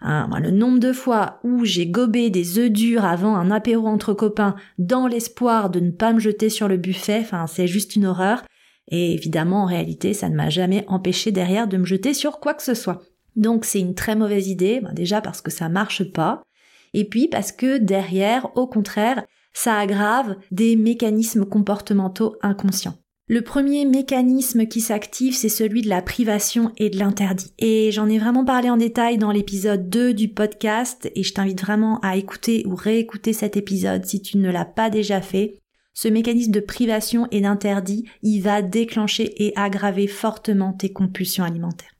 Hein, 0.04 0.28
le 0.40 0.50
nombre 0.50 0.80
de 0.80 0.92
fois 0.92 1.38
où 1.44 1.64
j'ai 1.64 1.86
gobé 1.86 2.28
des 2.28 2.58
œufs 2.58 2.70
durs 2.70 3.04
avant 3.04 3.36
un 3.36 3.52
apéro 3.52 3.86
entre 3.86 4.14
copains 4.14 4.56
dans 4.78 5.06
l'espoir 5.06 5.70
de 5.70 5.78
ne 5.78 5.92
pas 5.92 6.12
me 6.12 6.18
jeter 6.18 6.48
sur 6.48 6.66
le 6.66 6.76
buffet, 6.76 7.24
c'est 7.46 7.68
juste 7.68 7.94
une 7.94 8.06
horreur. 8.06 8.42
Et 8.90 9.14
évidemment, 9.14 9.62
en 9.62 9.66
réalité, 9.66 10.12
ça 10.12 10.28
ne 10.28 10.34
m'a 10.34 10.50
jamais 10.50 10.84
empêché 10.88 11.30
derrière 11.30 11.68
de 11.68 11.76
me 11.76 11.84
jeter 11.84 12.14
sur 12.14 12.40
quoi 12.40 12.54
que 12.54 12.64
ce 12.64 12.74
soit. 12.74 13.02
Donc 13.36 13.64
c'est 13.64 13.80
une 13.80 13.94
très 13.94 14.16
mauvaise 14.16 14.48
idée, 14.48 14.80
ben, 14.80 14.92
déjà 14.92 15.20
parce 15.20 15.40
que 15.40 15.50
ça 15.50 15.68
marche 15.68 16.04
pas, 16.12 16.42
et 16.94 17.04
puis 17.04 17.28
parce 17.28 17.52
que 17.52 17.78
derrière, 17.78 18.54
au 18.56 18.66
contraire, 18.66 19.24
ça 19.54 19.78
aggrave 19.78 20.36
des 20.50 20.76
mécanismes 20.76 21.46
comportementaux 21.46 22.36
inconscients. 22.42 22.98
Le 23.32 23.40
premier 23.40 23.86
mécanisme 23.86 24.66
qui 24.66 24.82
s'active, 24.82 25.34
c'est 25.34 25.48
celui 25.48 25.80
de 25.80 25.88
la 25.88 26.02
privation 26.02 26.70
et 26.76 26.90
de 26.90 26.98
l'interdit. 26.98 27.54
Et 27.58 27.90
j'en 27.90 28.06
ai 28.10 28.18
vraiment 28.18 28.44
parlé 28.44 28.68
en 28.68 28.76
détail 28.76 29.16
dans 29.16 29.32
l'épisode 29.32 29.88
2 29.88 30.12
du 30.12 30.28
podcast 30.28 31.10
et 31.14 31.22
je 31.22 31.32
t'invite 31.32 31.62
vraiment 31.62 31.98
à 32.00 32.18
écouter 32.18 32.62
ou 32.66 32.74
réécouter 32.74 33.32
cet 33.32 33.56
épisode 33.56 34.04
si 34.04 34.20
tu 34.20 34.36
ne 34.36 34.50
l'as 34.50 34.66
pas 34.66 34.90
déjà 34.90 35.22
fait. 35.22 35.56
Ce 35.94 36.08
mécanisme 36.08 36.52
de 36.52 36.60
privation 36.60 37.26
et 37.30 37.40
d'interdit, 37.40 38.04
il 38.22 38.40
va 38.40 38.60
déclencher 38.60 39.32
et 39.42 39.56
aggraver 39.56 40.08
fortement 40.08 40.74
tes 40.74 40.92
compulsions 40.92 41.44
alimentaires. 41.44 41.96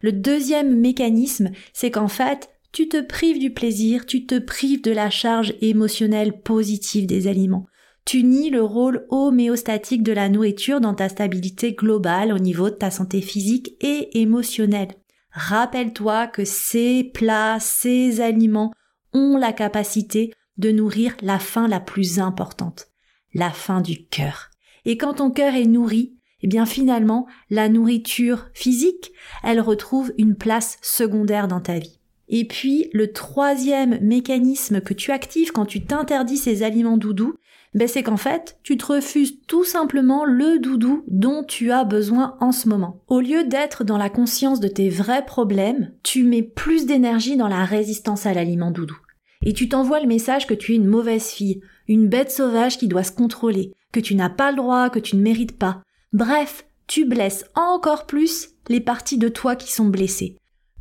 Le 0.00 0.10
deuxième 0.10 0.76
mécanisme, 0.80 1.52
c'est 1.72 1.92
qu'en 1.92 2.08
fait, 2.08 2.50
tu 2.72 2.88
te 2.88 3.00
prives 3.00 3.38
du 3.38 3.52
plaisir, 3.52 4.06
tu 4.06 4.26
te 4.26 4.40
prives 4.40 4.82
de 4.82 4.90
la 4.90 5.08
charge 5.08 5.54
émotionnelle 5.60 6.40
positive 6.40 7.06
des 7.06 7.28
aliments 7.28 7.66
tu 8.04 8.22
nies 8.22 8.50
le 8.50 8.62
rôle 8.62 9.06
homéostatique 9.08 10.02
de 10.02 10.12
la 10.12 10.28
nourriture 10.28 10.80
dans 10.80 10.94
ta 10.94 11.08
stabilité 11.08 11.72
globale 11.72 12.32
au 12.32 12.38
niveau 12.38 12.70
de 12.70 12.74
ta 12.74 12.90
santé 12.90 13.20
physique 13.20 13.76
et 13.80 14.20
émotionnelle. 14.20 14.94
Rappelle-toi 15.30 16.26
que 16.28 16.44
ces 16.44 17.04
plats, 17.04 17.58
ces 17.60 18.20
aliments 18.20 18.72
ont 19.12 19.36
la 19.36 19.52
capacité 19.52 20.32
de 20.58 20.70
nourrir 20.70 21.16
la 21.22 21.38
faim 21.38 21.66
la 21.66 21.80
plus 21.80 22.20
importante, 22.20 22.88
la 23.32 23.50
faim 23.50 23.80
du 23.80 24.06
cœur. 24.06 24.50
Et 24.84 24.96
quand 24.96 25.14
ton 25.14 25.30
cœur 25.30 25.54
est 25.54 25.66
nourri, 25.66 26.14
eh 26.42 26.46
bien 26.46 26.66
finalement, 26.66 27.26
la 27.48 27.68
nourriture 27.68 28.48
physique, 28.52 29.12
elle 29.42 29.60
retrouve 29.60 30.12
une 30.18 30.36
place 30.36 30.76
secondaire 30.82 31.48
dans 31.48 31.60
ta 31.60 31.78
vie. 31.78 32.00
Et 32.28 32.46
puis, 32.46 32.88
le 32.92 33.12
troisième 33.12 33.98
mécanisme 34.00 34.80
que 34.80 34.94
tu 34.94 35.10
actives 35.10 35.52
quand 35.52 35.66
tu 35.66 35.84
t'interdis 35.84 36.36
ces 36.36 36.62
aliments 36.62 36.96
doudous, 36.96 37.34
ben 37.74 37.88
c'est 37.88 38.04
qu'en 38.04 38.16
fait, 38.16 38.56
tu 38.62 38.76
te 38.76 38.86
refuses 38.86 39.40
tout 39.46 39.64
simplement 39.64 40.24
le 40.24 40.58
doudou 40.60 41.04
dont 41.08 41.42
tu 41.42 41.72
as 41.72 41.84
besoin 41.84 42.36
en 42.40 42.52
ce 42.52 42.68
moment. 42.68 43.02
Au 43.08 43.20
lieu 43.20 43.44
d'être 43.44 43.82
dans 43.82 43.98
la 43.98 44.10
conscience 44.10 44.60
de 44.60 44.68
tes 44.68 44.88
vrais 44.88 45.24
problèmes, 45.24 45.90
tu 46.04 46.22
mets 46.22 46.42
plus 46.42 46.86
d'énergie 46.86 47.36
dans 47.36 47.48
la 47.48 47.64
résistance 47.64 48.26
à 48.26 48.34
l'aliment 48.34 48.70
doudou. 48.70 48.96
Et 49.42 49.52
tu 49.52 49.68
t'envoies 49.68 50.00
le 50.00 50.06
message 50.06 50.46
que 50.46 50.54
tu 50.54 50.72
es 50.72 50.76
une 50.76 50.86
mauvaise 50.86 51.26
fille, 51.26 51.60
une 51.88 52.08
bête 52.08 52.30
sauvage 52.30 52.78
qui 52.78 52.88
doit 52.88 53.02
se 53.02 53.12
contrôler, 53.12 53.72
que 53.92 54.00
tu 54.00 54.14
n'as 54.14 54.30
pas 54.30 54.50
le 54.50 54.56
droit, 54.56 54.88
que 54.88 55.00
tu 55.00 55.16
ne 55.16 55.22
mérites 55.22 55.58
pas. 55.58 55.82
Bref, 56.12 56.64
tu 56.86 57.04
blesses 57.04 57.44
encore 57.54 58.06
plus 58.06 58.50
les 58.68 58.80
parties 58.80 59.18
de 59.18 59.28
toi 59.28 59.56
qui 59.56 59.72
sont 59.72 59.86
blessées. 59.86 60.36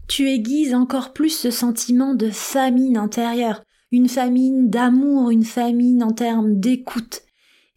Tu 0.07 0.29
aiguises 0.29 0.75
encore 0.75 1.11
plus 1.11 1.29
ce 1.29 1.49
sentiment 1.49 2.13
de 2.13 2.29
famine 2.29 2.97
intérieure, 2.97 3.63
une 3.93 4.09
famine 4.09 4.71
d'amour, 4.71 5.29
une 5.29 5.45
famine 5.45 6.03
en 6.03 6.11
termes 6.11 6.59
d'écoute. 6.59 7.21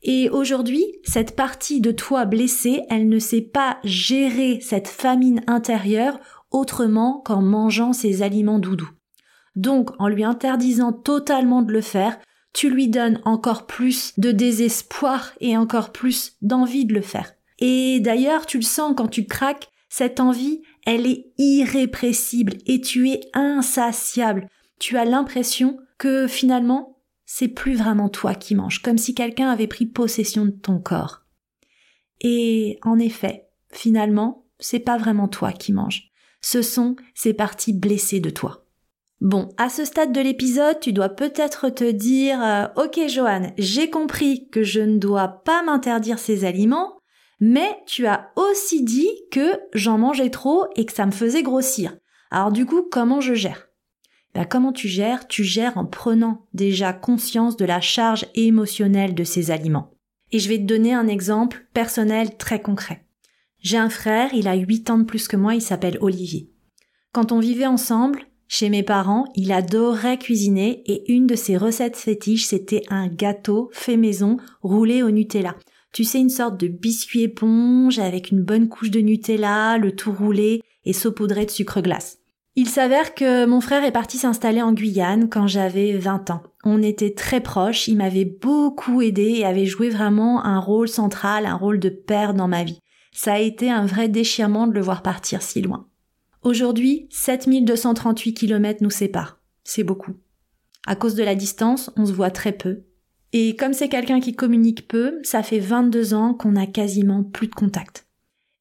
Et 0.02 0.30
aujourd'hui, 0.30 0.86
cette 1.04 1.36
partie 1.36 1.82
de 1.82 1.92
toi 1.92 2.24
blessée, 2.24 2.84
elle 2.88 3.10
ne 3.10 3.18
sait 3.18 3.42
pas 3.42 3.76
gérer 3.84 4.60
cette 4.62 4.88
famine 4.88 5.42
intérieure 5.46 6.18
autrement 6.50 7.20
qu'en 7.22 7.42
mangeant 7.42 7.92
ses 7.92 8.22
aliments 8.22 8.58
doudous. 8.58 8.88
Donc, 9.56 9.90
en 9.98 10.08
lui 10.08 10.24
interdisant 10.24 10.94
totalement 10.94 11.60
de 11.60 11.72
le 11.72 11.82
faire, 11.82 12.18
tu 12.54 12.70
lui 12.70 12.88
donnes 12.88 13.20
encore 13.26 13.66
plus 13.66 14.14
de 14.16 14.32
désespoir 14.32 15.32
et 15.40 15.58
encore 15.58 15.92
plus 15.92 16.36
d'envie 16.40 16.86
de 16.86 16.94
le 16.94 17.02
faire. 17.02 17.34
Et 17.58 18.00
d'ailleurs, 18.00 18.46
tu 18.46 18.56
le 18.56 18.62
sens 18.62 18.94
quand 18.96 19.08
tu 19.08 19.26
craques, 19.26 19.68
cette 19.90 20.20
envie, 20.20 20.62
elle 20.86 21.06
est 21.06 21.26
irrépressible 21.36 22.54
et 22.64 22.80
tu 22.80 23.10
es 23.10 23.20
insatiable. 23.34 24.48
Tu 24.78 24.96
as 24.96 25.04
l'impression 25.04 25.78
que 25.98 26.26
finalement, 26.26 26.98
c'est 27.24 27.48
plus 27.48 27.74
vraiment 27.74 28.08
toi 28.08 28.34
qui 28.34 28.54
manges, 28.54 28.82
comme 28.82 28.98
si 28.98 29.14
quelqu'un 29.14 29.50
avait 29.50 29.66
pris 29.66 29.86
possession 29.86 30.46
de 30.46 30.50
ton 30.50 30.78
corps. 30.78 31.22
Et 32.20 32.78
en 32.82 32.98
effet, 32.98 33.48
finalement, 33.70 34.46
c'est 34.58 34.80
pas 34.80 34.96
vraiment 34.96 35.28
toi 35.28 35.52
qui 35.52 35.72
manges. 35.72 36.10
Ce 36.40 36.62
sont 36.62 36.96
ces 37.14 37.34
parties 37.34 37.72
blessées 37.72 38.20
de 38.20 38.30
toi. 38.30 38.66
Bon, 39.20 39.48
à 39.56 39.70
ce 39.70 39.84
stade 39.84 40.12
de 40.12 40.20
l'épisode, 40.20 40.78
tu 40.78 40.92
dois 40.92 41.08
peut-être 41.08 41.70
te 41.70 41.90
dire 41.90 42.42
euh, 42.42 42.66
OK 42.76 43.00
Johan, 43.08 43.52
j'ai 43.56 43.88
compris 43.88 44.48
que 44.50 44.62
je 44.62 44.80
ne 44.80 44.98
dois 44.98 45.28
pas 45.28 45.62
m'interdire 45.62 46.18
ces 46.18 46.44
aliments, 46.44 47.00
mais 47.40 47.78
tu 47.86 48.06
as 48.06 48.30
aussi 48.36 48.84
dit 48.84 49.10
que 49.32 49.58
j'en 49.72 49.96
mangeais 49.98 50.30
trop 50.30 50.66
et 50.76 50.84
que 50.84 50.92
ça 50.92 51.06
me 51.06 51.12
faisait 51.12 51.42
grossir. 51.42 51.96
Alors 52.30 52.52
du 52.52 52.66
coup, 52.66 52.82
comment 52.82 53.22
je 53.22 53.32
gère? 53.32 53.68
Bah, 54.36 54.44
comment 54.44 54.72
tu 54.72 54.86
gères? 54.86 55.28
Tu 55.28 55.44
gères 55.44 55.78
en 55.78 55.86
prenant 55.86 56.46
déjà 56.52 56.92
conscience 56.92 57.56
de 57.56 57.64
la 57.64 57.80
charge 57.80 58.26
émotionnelle 58.34 59.14
de 59.14 59.24
ces 59.24 59.50
aliments. 59.50 59.94
Et 60.30 60.40
je 60.40 60.50
vais 60.50 60.58
te 60.58 60.64
donner 60.64 60.92
un 60.92 61.08
exemple 61.08 61.66
personnel 61.72 62.36
très 62.36 62.60
concret. 62.60 63.06
J'ai 63.60 63.78
un 63.78 63.88
frère, 63.88 64.34
il 64.34 64.46
a 64.46 64.54
8 64.54 64.90
ans 64.90 64.98
de 64.98 65.04
plus 65.04 65.26
que 65.26 65.38
moi, 65.38 65.54
il 65.54 65.62
s'appelle 65.62 65.96
Olivier. 66.02 66.50
Quand 67.12 67.32
on 67.32 67.38
vivait 67.38 67.64
ensemble, 67.64 68.26
chez 68.46 68.68
mes 68.68 68.82
parents, 68.82 69.24
il 69.36 69.52
adorait 69.52 70.18
cuisiner 70.18 70.82
et 70.84 71.10
une 71.10 71.26
de 71.26 71.34
ses 71.34 71.56
recettes 71.56 71.96
fétiches, 71.96 72.44
c'était 72.44 72.82
un 72.90 73.08
gâteau 73.08 73.70
fait 73.72 73.96
maison 73.96 74.36
roulé 74.60 75.02
au 75.02 75.10
Nutella. 75.10 75.56
Tu 75.94 76.04
sais, 76.04 76.20
une 76.20 76.28
sorte 76.28 76.60
de 76.60 76.68
biscuit 76.68 77.22
éponge 77.22 77.98
avec 77.98 78.30
une 78.32 78.42
bonne 78.42 78.68
couche 78.68 78.90
de 78.90 79.00
Nutella, 79.00 79.78
le 79.78 79.96
tout 79.96 80.12
roulé 80.12 80.60
et 80.84 80.92
saupoudré 80.92 81.46
de 81.46 81.50
sucre 81.50 81.80
glace. 81.80 82.18
Il 82.58 82.70
s'avère 82.70 83.14
que 83.14 83.44
mon 83.44 83.60
frère 83.60 83.84
est 83.84 83.92
parti 83.92 84.16
s'installer 84.16 84.62
en 84.62 84.72
Guyane 84.72 85.28
quand 85.28 85.46
j'avais 85.46 85.98
20 85.98 86.30
ans. 86.30 86.42
On 86.64 86.82
était 86.82 87.12
très 87.12 87.42
proches, 87.42 87.86
il 87.86 87.98
m'avait 87.98 88.24
beaucoup 88.24 89.02
aidé 89.02 89.24
et 89.24 89.44
avait 89.44 89.66
joué 89.66 89.90
vraiment 89.90 90.42
un 90.42 90.58
rôle 90.58 90.88
central, 90.88 91.44
un 91.44 91.54
rôle 91.54 91.78
de 91.78 91.90
père 91.90 92.32
dans 92.32 92.48
ma 92.48 92.64
vie. 92.64 92.80
Ça 93.12 93.34
a 93.34 93.38
été 93.40 93.70
un 93.70 93.84
vrai 93.84 94.08
déchirement 94.08 94.66
de 94.66 94.72
le 94.72 94.80
voir 94.80 95.02
partir 95.02 95.42
si 95.42 95.60
loin. 95.60 95.86
Aujourd'hui, 96.42 97.08
7238 97.10 98.32
km 98.32 98.82
nous 98.82 98.90
séparent. 98.90 99.38
C'est 99.62 99.84
beaucoup. 99.84 100.14
À 100.86 100.96
cause 100.96 101.14
de 101.14 101.24
la 101.24 101.34
distance, 101.34 101.90
on 101.96 102.06
se 102.06 102.12
voit 102.12 102.30
très 102.30 102.52
peu. 102.52 102.84
Et 103.34 103.54
comme 103.54 103.74
c'est 103.74 103.90
quelqu'un 103.90 104.20
qui 104.20 104.34
communique 104.34 104.88
peu, 104.88 105.18
ça 105.24 105.42
fait 105.42 105.58
22 105.58 106.14
ans 106.14 106.32
qu'on 106.32 106.56
a 106.56 106.66
quasiment 106.66 107.22
plus 107.22 107.48
de 107.48 107.54
contact. 107.54 108.06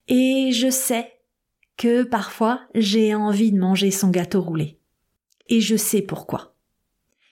Et 0.09 0.49
je 0.51 0.69
sais 0.69 1.14
que 1.77 2.03
parfois 2.03 2.61
j'ai 2.73 3.15
envie 3.15 3.51
de 3.51 3.59
manger 3.59 3.91
son 3.91 4.09
gâteau 4.09 4.41
roulé. 4.41 4.79
Et 5.47 5.61
je 5.61 5.75
sais 5.75 6.01
pourquoi. 6.01 6.55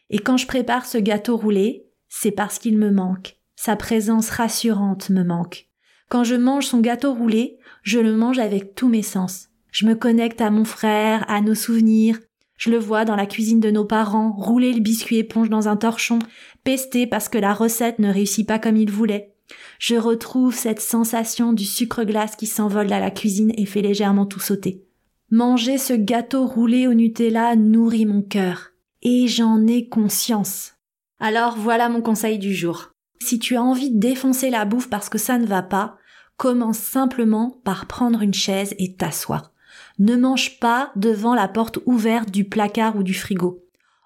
Et 0.10 0.20
quand 0.20 0.38
je 0.38 0.48
prépare 0.48 0.86
ce 0.86 0.98
gâteau 0.98 1.38
roulé, 1.38 1.86
c'est 2.10 2.32
parce 2.32 2.60
qu'il 2.60 2.78
me 2.78 2.92
manque. 2.92 3.38
Sa 3.56 3.76
présence 3.76 4.30
rassurante 4.30 5.10
me 5.10 5.24
manque. 5.24 5.68
Quand 6.10 6.24
je 6.24 6.36
mange 6.36 6.66
son 6.66 6.80
gâteau 6.80 7.14
roulé, 7.14 7.58
je 7.82 8.00
le 8.00 8.16
mange 8.16 8.38
avec 8.38 8.76
tous 8.76 8.90
mes 8.90 9.02
sens. 9.02 9.50
Je 9.72 9.88
me 9.88 9.96
connecte 9.96 10.42
à 10.42 10.52
mon 10.52 10.66
frère, 10.66 11.26
à 11.28 11.42
nos 11.42 11.56
souvenirs. 11.56 12.20
Je 12.58 12.70
le 12.70 12.78
vois 12.78 13.06
dans 13.06 13.16
la 13.16 13.26
cuisine 13.26 13.60
de 13.60 13.72
nos 13.72 13.86
parents, 13.86 14.32
rouler 14.32 14.74
le 14.74 14.80
biscuit 14.80 15.18
éponge 15.18 15.50
dans 15.50 15.68
un 15.68 15.76
torchon, 15.76 16.20
pester 16.64 17.08
parce 17.08 17.30
que 17.30 17.40
la 17.40 17.54
recette 17.54 17.98
ne 17.98 18.14
réussit 18.14 18.48
pas 18.48 18.60
comme 18.60 18.78
il 18.78 18.92
voulait. 18.92 19.33
Je 19.80 19.96
retrouve 19.96 20.56
cette 20.56 20.80
sensation 20.80 21.54
du 21.54 21.66
sucre 21.66 22.04
glace 22.04 22.36
qui 22.36 22.48
s'envole 22.48 22.92
à 22.94 23.00
la 23.00 23.12
cuisine 23.12 23.52
et 23.58 23.66
fait 23.66 23.82
légèrement 23.82 24.26
tout 24.26 24.40
sauter. 24.40 24.86
Manger 25.30 25.78
ce 25.78 25.94
gâteau 25.94 26.46
roulé 26.46 26.88
au 26.88 26.94
Nutella 26.94 27.56
nourrit 27.56 28.06
mon 28.06 28.22
cœur. 28.22 28.72
Et 29.02 29.28
j'en 29.28 29.68
ai 29.68 29.90
conscience. 29.90 30.76
Alors 31.20 31.58
voilà 31.58 31.90
mon 31.90 32.02
conseil 32.02 32.40
du 32.40 32.54
jour. 32.54 32.92
Si 33.22 33.40
tu 33.40 33.56
as 33.56 33.64
envie 33.64 33.92
de 33.92 34.00
défoncer 34.00 34.50
la 34.50 34.66
bouffe 34.66 34.90
parce 34.90 35.10
que 35.10 35.18
ça 35.18 35.38
ne 35.38 35.46
va 35.46 35.62
pas, 35.62 35.98
commence 36.38 36.78
simplement 36.78 37.62
par 37.64 37.86
prendre 37.86 38.22
une 38.22 38.34
chaise 38.34 38.74
et 38.80 38.96
t'asseoir. 38.96 39.52
Ne 40.00 40.16
mange 40.16 40.60
pas 40.60 40.92
devant 40.96 41.36
la 41.36 41.48
porte 41.48 41.80
ouverte 41.86 42.32
du 42.32 42.46
placard 42.46 42.96
ou 42.96 43.04
du 43.04 43.14
frigo. 43.14 43.64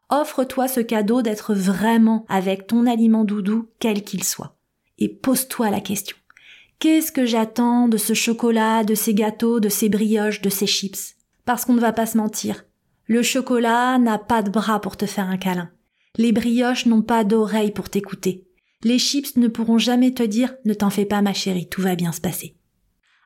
Offre-toi 0.09 0.67
ce 0.67 0.79
cadeau 0.79 1.21
d'être 1.21 1.53
vraiment 1.53 2.25
avec 2.29 2.67
ton 2.67 2.87
aliment 2.87 3.25
doudou, 3.25 3.67
quel 3.79 4.03
qu'il 4.03 4.23
soit 4.23 4.56
et 4.97 5.09
pose-toi 5.09 5.69
la 5.69 5.81
question. 5.81 6.17
Qu'est-ce 6.79 7.11
que 7.11 7.25
j'attends 7.25 7.87
de 7.87 7.97
ce 7.97 8.13
chocolat, 8.13 8.83
de 8.83 8.93
ces 8.93 9.13
gâteaux, 9.13 9.59
de 9.59 9.69
ces 9.69 9.89
brioches, 9.89 10.41
de 10.41 10.49
ces 10.49 10.67
chips? 10.67 11.15
Parce 11.45 11.65
qu'on 11.65 11.73
ne 11.73 11.81
va 11.81 11.91
pas 11.91 12.05
se 12.05 12.17
mentir. 12.17 12.65
Le 13.07 13.23
chocolat 13.23 13.97
n'a 13.97 14.17
pas 14.19 14.43
de 14.43 14.51
bras 14.51 14.79
pour 14.79 14.97
te 14.97 15.05
faire 15.05 15.27
un 15.27 15.37
câlin. 15.37 15.71
Les 16.17 16.31
brioches 16.31 16.85
n'ont 16.85 17.01
pas 17.01 17.23
d'oreilles 17.23 17.71
pour 17.71 17.89
t'écouter. 17.89 18.47
Les 18.83 18.99
chips 18.99 19.37
ne 19.37 19.47
pourront 19.47 19.79
jamais 19.79 20.13
te 20.13 20.23
dire 20.23 20.53
ne 20.65 20.73
t'en 20.73 20.89
fais 20.89 21.05
pas 21.05 21.21
ma 21.21 21.33
chérie, 21.33 21.67
tout 21.67 21.81
va 21.81 21.95
bien 21.95 22.11
se 22.11 22.21
passer. 22.21 22.55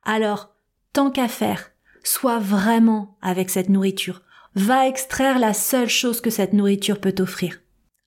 Alors, 0.03 0.55
tant 0.93 1.11
qu'à 1.11 1.27
faire, 1.27 1.71
sois 2.03 2.39
vraiment 2.39 3.17
avec 3.21 3.49
cette 3.49 3.69
nourriture. 3.69 4.21
Va 4.55 4.87
extraire 4.87 5.39
la 5.39 5.53
seule 5.53 5.89
chose 5.89 6.21
que 6.21 6.29
cette 6.29 6.53
nourriture 6.53 6.99
peut 6.99 7.13
t'offrir. 7.13 7.59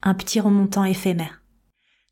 Un 0.02 0.14
petit 0.14 0.40
remontant 0.40 0.84
éphémère 0.84 1.43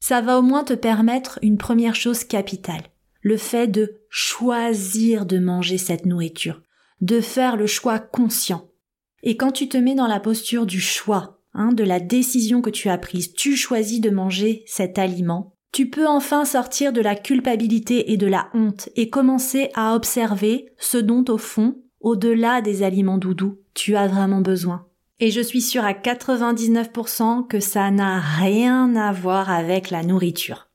ça 0.02 0.21
va 0.21 0.38
au 0.38 0.42
moins 0.42 0.64
te 0.64 0.75
permettre 0.75 1.38
une 1.42 1.56
première 1.56 1.94
chose 1.94 2.25
capitale, 2.25 2.82
le 3.21 3.37
fait 3.37 3.68
de 3.68 4.00
choisir 4.11 5.26
de 5.26 5.38
manger 5.38 5.78
cette 5.78 6.06
nourriture, 6.06 6.61
de 7.00 7.21
faire 7.21 7.56
le 7.56 7.68
choix 7.68 8.00
conscient. 8.00 8.68
Et 9.23 9.37
quand 9.37 9.52
tu 9.52 9.68
te 9.68 9.78
mets 9.78 9.94
dans 9.94 10.09
la 10.09 10.18
posture 10.18 10.66
du 10.66 10.80
choix, 10.80 11.38
hein, 11.54 11.73
de 11.73 11.85
la 11.85 12.00
décision 12.00 12.62
que 12.62 12.71
tu 12.71 12.88
as 12.88 12.99
prise. 12.99 13.32
Tu 13.35 13.56
choisis 13.56 14.00
de 14.00 14.11
manger 14.11 14.64
cet 14.66 14.99
aliment. 14.99 15.54
Tu 15.73 15.88
peux 15.88 16.06
enfin 16.06 16.44
sortir 16.44 16.92
de 16.92 17.00
la 17.00 17.14
culpabilité 17.14 18.12
et 18.12 18.16
de 18.16 18.26
la 18.26 18.50
honte 18.54 18.88
et 18.97 19.09
commencer 19.09 19.71
à 19.75 19.94
observer 19.94 20.66
ce 20.78 20.99
dont 20.99 21.25
au 21.28 21.38
fond, 21.38 21.76
au-delà 22.00 22.61
des 22.61 22.82
aliments 22.82 23.18
doudous, 23.18 23.61
tu 23.75 23.97
as 23.97 24.09
vraiment 24.09 24.40
besoin. 24.40 24.87
Et 25.23 25.31
je 25.31 25.41
suis 25.41 25.61
sûre 25.61 25.85
à 25.85 25.93
99% 25.93 27.47
que 27.47 27.61
ça 27.61 27.93
n'a 27.93 28.19
rien 28.19 28.97
à 28.97 29.12
voir 29.12 29.52
avec 29.52 29.91
la 29.91 30.02
nourriture. 30.02 30.69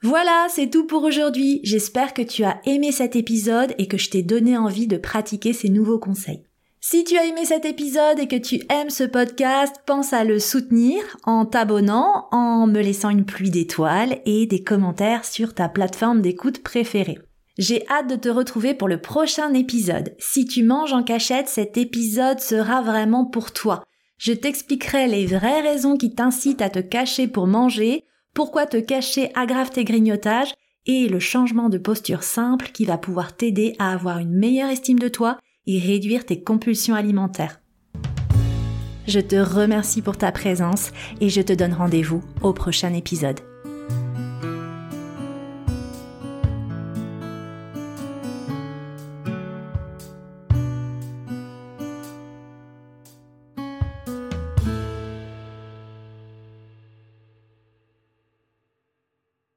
Voilà, 0.00 0.46
c'est 0.48 0.70
tout 0.70 0.86
pour 0.86 1.02
aujourd'hui. 1.02 1.58
J'espère 1.64 2.14
que 2.14 2.22
tu 2.22 2.44
as 2.44 2.60
aimé 2.66 2.92
cet 2.92 3.16
épisode 3.16 3.74
et 3.78 3.88
que 3.88 3.98
je 3.98 4.10
t'ai 4.10 4.22
donné 4.22 4.56
envie 4.56 4.86
de 4.86 4.96
pratiquer 4.96 5.52
ces 5.52 5.70
nouveaux 5.70 5.98
conseils. 5.98 6.44
Si 6.80 7.02
tu 7.02 7.18
as 7.18 7.26
aimé 7.26 7.44
cet 7.44 7.64
épisode 7.64 8.20
et 8.20 8.28
que 8.28 8.36
tu 8.36 8.60
aimes 8.70 8.90
ce 8.90 9.02
podcast, 9.02 9.74
pense 9.86 10.12
à 10.12 10.22
le 10.22 10.38
soutenir 10.38 11.02
en 11.24 11.46
t'abonnant, 11.46 12.28
en 12.30 12.68
me 12.68 12.80
laissant 12.80 13.10
une 13.10 13.24
pluie 13.24 13.50
d'étoiles 13.50 14.20
et 14.24 14.46
des 14.46 14.62
commentaires 14.62 15.24
sur 15.24 15.52
ta 15.52 15.68
plateforme 15.68 16.22
d'écoute 16.22 16.62
préférée. 16.62 17.18
J'ai 17.60 17.86
hâte 17.90 18.08
de 18.08 18.16
te 18.16 18.30
retrouver 18.30 18.72
pour 18.72 18.88
le 18.88 19.02
prochain 19.02 19.52
épisode. 19.52 20.14
Si 20.18 20.46
tu 20.46 20.62
manges 20.62 20.94
en 20.94 21.02
cachette, 21.02 21.46
cet 21.46 21.76
épisode 21.76 22.40
sera 22.40 22.80
vraiment 22.80 23.26
pour 23.26 23.52
toi. 23.52 23.84
Je 24.16 24.32
t'expliquerai 24.32 25.06
les 25.08 25.26
vraies 25.26 25.60
raisons 25.60 25.98
qui 25.98 26.14
t'incitent 26.14 26.62
à 26.62 26.70
te 26.70 26.78
cacher 26.78 27.28
pour 27.28 27.46
manger, 27.46 28.04
pourquoi 28.32 28.64
te 28.64 28.78
cacher 28.78 29.30
aggrave 29.34 29.68
tes 29.68 29.84
grignotages 29.84 30.54
et 30.86 31.06
le 31.06 31.20
changement 31.20 31.68
de 31.68 31.76
posture 31.76 32.22
simple 32.22 32.70
qui 32.72 32.86
va 32.86 32.96
pouvoir 32.96 33.36
t'aider 33.36 33.76
à 33.78 33.92
avoir 33.92 34.20
une 34.20 34.38
meilleure 34.38 34.70
estime 34.70 34.98
de 34.98 35.08
toi 35.08 35.36
et 35.66 35.78
réduire 35.78 36.24
tes 36.24 36.42
compulsions 36.42 36.94
alimentaires. 36.94 37.60
Je 39.06 39.20
te 39.20 39.36
remercie 39.36 40.00
pour 40.00 40.16
ta 40.16 40.32
présence 40.32 40.92
et 41.20 41.28
je 41.28 41.42
te 41.42 41.52
donne 41.52 41.74
rendez-vous 41.74 42.22
au 42.40 42.54
prochain 42.54 42.94
épisode. 42.94 43.40